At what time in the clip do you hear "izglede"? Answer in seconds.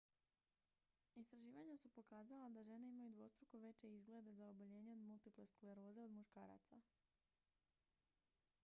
3.95-4.33